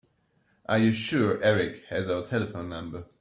Are 0.67 0.79
you 0.79 0.93
sure 0.93 1.39
Erik 1.43 1.83
has 1.89 2.09
our 2.09 2.23
telephone 2.25 2.69
number? 2.69 3.03